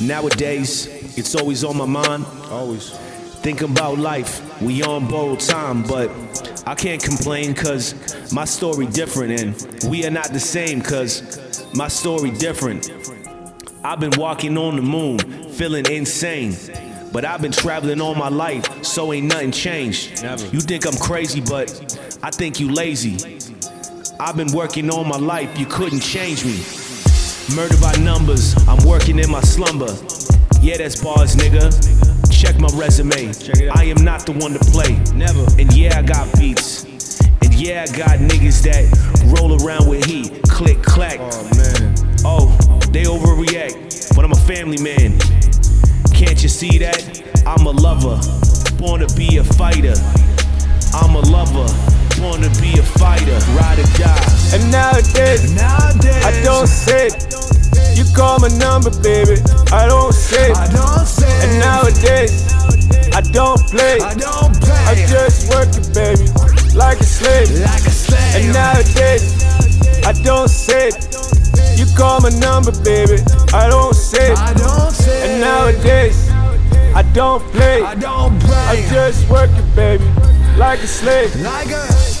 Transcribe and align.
Nowadays, 0.00 0.86
it's 1.18 1.34
always 1.34 1.64
on 1.64 1.76
my 1.76 1.86
mind. 1.86 2.26
Always. 2.50 2.90
Think 3.42 3.62
about 3.62 3.98
life. 3.98 4.60
We 4.62 4.82
on 4.82 5.08
borrowed 5.08 5.40
time, 5.40 5.82
but 5.82 6.10
I 6.66 6.74
can't 6.74 7.02
complain 7.02 7.54
cause 7.54 7.94
my 8.32 8.44
story 8.44 8.86
different 8.86 9.40
and 9.40 9.90
we 9.90 10.06
are 10.06 10.10
not 10.10 10.32
the 10.32 10.40
same 10.40 10.80
cause 10.80 11.74
my 11.74 11.88
story 11.88 12.30
different. 12.30 12.90
I've 13.84 13.98
been 13.98 14.12
walking 14.16 14.56
on 14.56 14.76
the 14.76 14.82
moon, 14.82 15.18
feeling 15.50 15.86
insane. 15.90 16.54
But 17.12 17.26
I've 17.26 17.42
been 17.42 17.52
traveling 17.52 18.00
all 18.00 18.14
my 18.14 18.28
life, 18.28 18.84
so 18.84 19.12
ain't 19.12 19.26
nothing 19.26 19.50
changed. 19.50 20.22
Never. 20.22 20.46
You 20.46 20.60
think 20.60 20.86
I'm 20.86 20.96
crazy, 20.96 21.42
but 21.42 21.68
I 22.22 22.30
think 22.30 22.58
you 22.58 22.72
lazy. 22.72 23.38
I've 24.18 24.36
been 24.36 24.52
working 24.52 24.88
all 24.88 25.04
my 25.04 25.18
life, 25.18 25.58
you 25.58 25.66
couldn't 25.66 26.00
change 26.00 26.44
me. 26.44 26.62
Murder 27.50 27.76
by 27.80 27.92
numbers, 27.96 28.54
I'm 28.68 28.82
working 28.86 29.18
in 29.18 29.30
my 29.30 29.40
slumber. 29.40 29.92
Yeah, 30.62 30.78
that's 30.78 31.02
bars, 31.02 31.36
nigga. 31.36 31.68
Check 32.30 32.58
my 32.58 32.68
resume. 32.72 33.32
Check. 33.34 33.76
I 33.76 33.84
am 33.84 34.02
not 34.04 34.24
the 34.24 34.32
one 34.32 34.52
to 34.52 34.58
play. 34.70 34.96
Never. 35.14 35.44
And 35.60 35.70
yeah, 35.74 35.98
I 35.98 36.02
got 36.02 36.32
beats. 36.38 36.84
And 37.42 37.52
yeah, 37.52 37.84
I 37.86 37.96
got 37.96 38.20
niggas 38.20 38.62
that 38.62 38.86
roll 39.36 39.62
around 39.62 39.88
with 39.88 40.04
heat. 40.06 40.40
Click, 40.48 40.82
clack. 40.82 41.18
Oh 41.20 41.42
man. 41.56 41.94
Oh, 42.24 42.48
they 42.90 43.04
overreact, 43.04 44.14
but 44.14 44.24
I'm 44.24 44.32
a 44.32 44.42
family 44.46 44.80
man. 44.80 45.18
Can't 46.14 46.40
you 46.42 46.48
see 46.48 46.78
that? 46.78 47.22
I'm 47.44 47.66
a 47.66 47.70
lover, 47.70 48.20
born 48.78 49.06
to 49.06 49.14
be 49.16 49.38
a 49.38 49.44
fighter. 49.44 49.94
I'm 50.94 51.16
a 51.16 51.20
lover, 51.20 51.66
to 52.30 52.60
be 52.62 52.78
a 52.78 52.82
fighter. 52.82 53.36
Ride 53.58 53.80
or 53.80 53.98
die. 53.98 54.54
And 54.54 54.70
nowadays, 54.70 55.52
Nowadays, 55.54 56.24
I 56.24 56.42
don't 56.44 56.68
sit. 56.68 57.26
You 57.98 58.04
call 58.14 58.38
my 58.38 58.48
number, 58.48 58.90
baby. 59.02 59.42
I 59.72 59.86
don't 59.88 60.12
sit. 60.12 60.54
Say, 61.06 61.26
And 61.42 61.58
nowadays, 61.58 62.46
I 63.12 63.20
don't 63.22 63.58
play. 63.68 63.98
I 64.00 64.14
don't 64.14 64.54
play. 64.60 64.84
I 64.86 64.94
just 65.08 65.50
work 65.50 65.68
it, 65.74 65.92
baby, 65.92 66.30
like 66.76 67.00
a 67.00 67.04
slave. 67.04 67.50
like 67.60 67.82
a 67.84 67.90
slave. 67.90 68.36
And 68.36 68.52
nowadays, 68.54 69.42
I 70.06 70.12
don't 70.22 70.48
sit. 70.48 70.94
You 71.76 71.86
call 71.96 72.20
my 72.20 72.30
number, 72.38 72.72
baby. 72.84 73.18
I 73.52 73.68
don't 73.68 73.94
sit. 73.94 74.38
I 74.38 74.54
don't 74.54 74.92
say, 74.92 75.32
And 75.32 75.40
nowadays, 75.40 76.30
I 76.94 77.02
don't 77.14 77.42
play. 77.52 77.82
I 77.82 77.94
don't 77.96 78.38
play. 78.40 78.54
I 78.54 78.88
just 78.90 79.28
work 79.28 79.50
it, 79.50 79.74
baby, 79.74 80.04
like 80.56 80.80
a 80.80 80.86
slave. 80.86 81.34
like 81.42 81.70
a. 81.70 82.11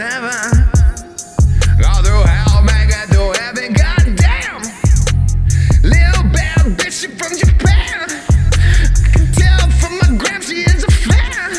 seven. 0.00 0.64
All 1.84 2.02
through 2.02 2.24
hell, 2.24 2.62
make 2.62 2.88
it 2.88 3.06
through 3.12 3.32
heaven. 3.36 3.74
Goddamn, 3.74 4.62
little 5.84 6.24
bad 6.32 6.64
bitch 6.78 7.04
from 7.20 7.36
Japan. 7.36 8.08
I 8.08 9.10
can 9.12 9.26
tell 9.32 9.68
from 9.76 9.98
my 10.00 10.16
gram 10.16 10.40
she 10.40 10.64
is 10.64 10.84
a 10.84 10.90
fan. 10.90 11.50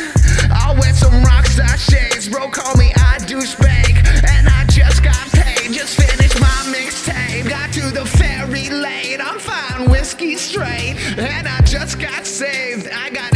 I'll 0.51 0.73
wear 0.73 0.91
some 0.91 1.21
rockstar 1.21 1.77
shades, 1.77 2.29
bro. 2.29 2.49
Call 2.49 2.75
me 2.77 2.91
I 2.95 3.19
do 3.27 3.41
spank, 3.41 4.01
and 4.33 4.49
I 4.49 4.65
just 4.69 5.03
got 5.03 5.21
paid. 5.33 5.71
Just 5.71 6.01
finished 6.01 6.39
my 6.39 6.57
mixtape. 6.73 7.47
Got 7.47 7.71
to 7.73 7.91
the 7.91 8.07
ferry 8.07 8.71
lane. 8.71 9.21
I'm 9.21 9.37
fine, 9.37 9.87
whiskey 9.87 10.35
straight, 10.35 10.95
and 11.15 11.47
I 11.47 11.61
just 11.61 11.99
got 11.99 12.25
saved. 12.25 12.89
I 12.91 13.11
got 13.11 13.30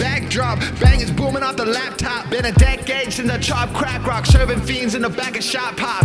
backdrop. 0.00 0.58
Bangers 0.80 1.10
booming 1.10 1.42
off 1.42 1.56
the 1.56 1.66
laptop. 1.66 2.30
Been 2.30 2.46
a 2.46 2.52
decade 2.52 3.12
since 3.12 3.30
I 3.30 3.38
chopped 3.38 3.74
crack 3.74 4.04
rock, 4.06 4.26
serving 4.26 4.60
fiends 4.62 4.94
in 4.94 5.02
the 5.02 5.10
back 5.10 5.36
of 5.36 5.44
shop 5.44 5.76
pop. 5.76 6.04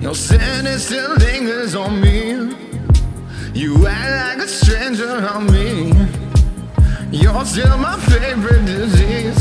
Your 0.00 0.14
sin 0.14 0.66
it 0.66 0.78
still 0.78 1.14
lingers 1.16 1.74
on 1.74 2.00
me. 2.00 2.56
You 3.54 3.86
act 3.86 4.38
like 4.38 4.46
a 4.46 4.48
stranger 4.48 5.26
on 5.28 5.46
me. 5.52 5.92
You're 7.10 7.44
still 7.44 7.76
my 7.78 7.98
favorite 8.00 8.64
disease. 8.66 9.38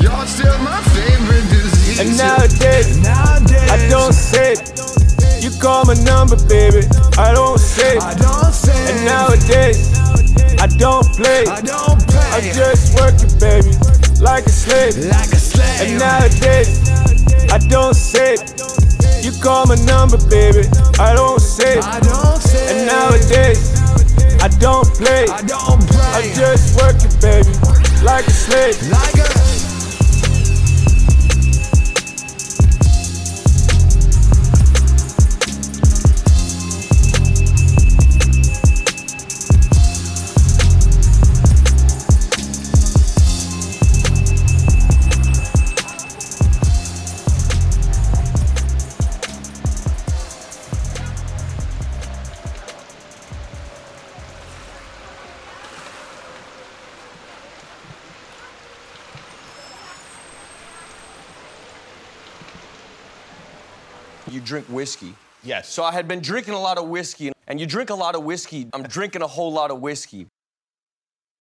You're 0.00 0.26
still 0.26 0.58
my 0.58 0.80
favorite 0.94 1.46
disease. 1.50 2.00
And 2.00 2.16
nowadays, 2.16 2.98
Nowadays, 3.02 3.70
I 3.70 3.88
don't 3.88 4.12
sit. 4.12 4.58
You 5.42 5.50
call 5.60 5.84
my 5.84 5.94
number, 6.04 6.36
baby. 6.48 6.86
I 7.18 7.32
don't 7.32 7.58
sit. 7.58 8.02
I 8.02 8.14
don't 8.14 8.52
say, 8.52 8.92
And 8.92 9.04
nowadays, 9.04 9.89
don't 10.80 11.04
play. 11.14 11.44
I 11.46 11.60
don't 11.60 12.00
play. 12.08 12.30
I 12.32 12.40
just 12.40 12.96
work 12.96 13.12
it, 13.20 13.38
baby, 13.38 13.76
like 14.18 14.46
a 14.46 14.48
slave. 14.48 14.96
like 15.12 15.30
a 15.30 15.36
slave. 15.36 15.80
And 15.82 15.98
nowadays, 15.98 16.80
I 17.52 17.58
don't 17.68 17.94
sit. 17.94 18.40
You 19.22 19.30
call 19.42 19.66
my 19.66 19.76
number, 19.84 20.16
baby. 20.30 20.66
I 20.98 21.12
don't 21.14 21.38
sit. 21.38 21.84
I 21.84 22.00
don't 22.00 22.40
say, 22.40 22.64
And 22.72 22.86
nowadays, 22.86 23.76
I 24.40 24.48
don't 24.48 24.88
play. 24.94 25.26
I 25.28 25.42
don't 25.42 25.86
play. 25.86 26.00
I 26.00 26.32
just 26.34 26.74
work 26.80 26.96
it, 26.96 27.12
baby, 27.20 27.52
like 28.02 28.26
a 28.26 28.30
slave. 28.30 28.80
like 28.90 29.16
a. 29.18 29.49
You 64.30 64.40
drink 64.40 64.66
whiskey. 64.66 65.14
Yes. 65.42 65.68
So 65.68 65.82
I 65.82 65.92
had 65.92 66.06
been 66.06 66.20
drinking 66.20 66.54
a 66.54 66.60
lot 66.60 66.78
of 66.78 66.88
whiskey, 66.88 67.32
and 67.48 67.58
you 67.58 67.66
drink 67.66 67.90
a 67.90 67.94
lot 67.94 68.14
of 68.14 68.22
whiskey. 68.22 68.68
I'm 68.72 68.84
drinking 68.84 69.22
a 69.22 69.26
whole 69.26 69.52
lot 69.52 69.70
of 69.70 69.80
whiskey. 69.80 70.26